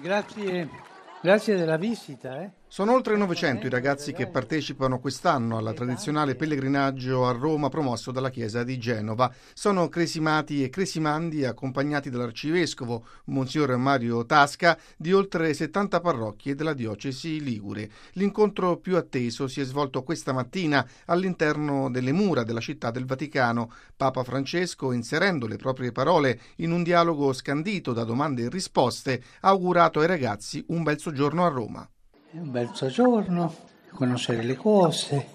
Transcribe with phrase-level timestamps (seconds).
[0.00, 0.68] Grazie,
[1.20, 2.40] grazie della visita.
[2.40, 2.50] Eh.
[2.68, 8.28] Sono oltre 900 i ragazzi che partecipano quest'anno al tradizionale pellegrinaggio a Roma promosso dalla
[8.28, 9.32] Chiesa di Genova.
[9.54, 17.40] Sono cresimati e cresimandi accompagnati dall'arcivescovo Monsignor Mario Tasca di oltre 70 parrocchie della diocesi
[17.40, 17.88] Ligure.
[18.14, 23.70] L'incontro più atteso si è svolto questa mattina all'interno delle mura della città del Vaticano.
[23.96, 29.48] Papa Francesco, inserendo le proprie parole in un dialogo scandito da domande e risposte, ha
[29.50, 31.88] augurato ai ragazzi un bel soggiorno a Roma.
[32.38, 33.54] Un bel soggiorno,
[33.92, 35.26] conoscere le cose,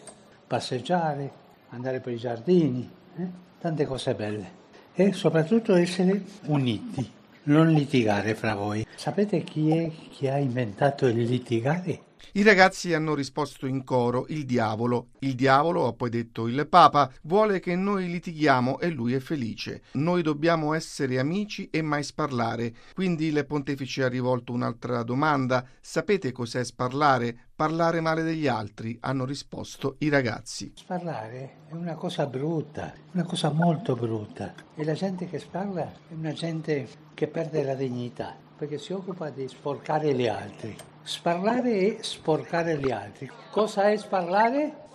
[0.45, 1.31] passeggiare,
[1.69, 2.87] andare per i giardini,
[3.17, 3.27] eh?
[3.59, 4.51] tante cose belle.
[4.93, 7.11] E soprattutto essere uniti,
[7.45, 8.85] non litigare fra voi.
[8.95, 12.01] Sapete chi è che ha inventato il litigare?
[12.33, 15.09] I ragazzi hanno risposto in coro il diavolo.
[15.19, 19.81] Il diavolo, ha poi detto il Papa, vuole che noi litighiamo e lui è felice.
[19.93, 22.73] Noi dobbiamo essere amici e mai sparlare.
[22.93, 25.67] Quindi il pontefice ha rivolto un'altra domanda.
[25.81, 27.49] Sapete cos'è sparlare?
[27.61, 30.71] Parlare male degli altri, hanno risposto i ragazzi.
[30.73, 34.51] Sparlare è una cosa brutta, una cosa molto brutta.
[34.73, 39.29] E la gente che sparla è una gente che perde la dignità, perché si occupa
[39.29, 40.75] di sporcare gli altri.
[41.03, 43.29] Sparlare è sporcare gli altri.
[43.51, 44.89] Cosa è sparlare?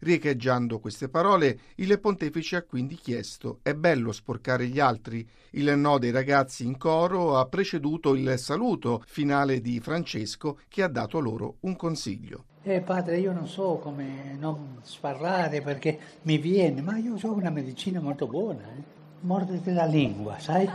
[0.00, 5.28] Riecheggiando queste parole, il pontefice ha quindi chiesto: è bello sporcare gli altri?
[5.50, 10.88] Il no dei ragazzi in coro ha preceduto il saluto finale di Francesco che ha
[10.88, 12.44] dato loro un consiglio.
[12.62, 17.50] Eh padre, io non so come non sparlare perché mi viene, ma io ho una
[17.50, 18.62] medicina molto buona.
[18.62, 18.82] Eh?
[19.20, 20.68] Mordete la lingua, sai?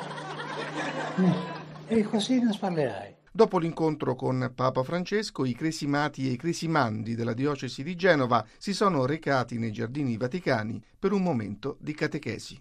[1.88, 3.15] E così non sparlerai.
[3.36, 8.74] Dopo l'incontro con Papa Francesco, i cresimati e i cresimandi della diocesi di Genova si
[8.74, 12.54] sono recati nei giardini vaticani per un momento di catechesi.